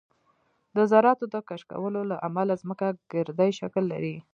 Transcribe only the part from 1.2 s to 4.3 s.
د کشکولو له امله ځمکه ګردی شکل لري